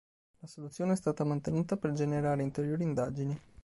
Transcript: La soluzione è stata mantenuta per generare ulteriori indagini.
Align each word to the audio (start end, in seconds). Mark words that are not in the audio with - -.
La 0.39 0.47
soluzione 0.47 0.93
è 0.93 0.95
stata 0.95 1.23
mantenuta 1.23 1.77
per 1.77 1.91
generare 1.91 2.41
ulteriori 2.41 2.81
indagini. 2.81 3.39